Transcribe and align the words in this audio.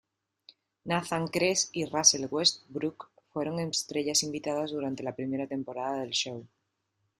Nathan 0.83 1.27
Kress 1.27 1.69
y 1.73 1.85
Russell 1.85 2.25
Westbrook 2.31 3.11
fueron 3.31 3.59
estrellas 3.59 4.23
invitadas 4.23 4.71
durante 4.71 5.03
la 5.03 5.15
primera 5.15 5.45
temporada 5.45 5.99
del 5.99 6.09
show. 6.09 6.47